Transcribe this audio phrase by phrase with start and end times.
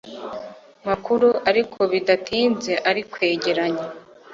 [0.87, 3.85] makuru ariko bidatinze arikwegeranya